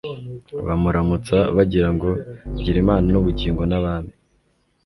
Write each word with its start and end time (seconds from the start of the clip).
Bamuramutsa 0.65 1.37
bagira 1.55 1.87
Ngo: 1.95 2.09
gira 2.63 2.77
Imana 2.83 3.05
n'ubugingo 3.09 3.61
n'Abami, 3.69 4.13